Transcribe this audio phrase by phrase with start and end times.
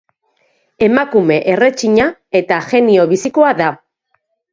[0.85, 2.07] Emakume erretxina
[2.39, 3.69] eta genio bizikoa da.